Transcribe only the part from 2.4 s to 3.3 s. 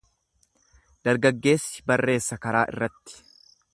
karaa irratti.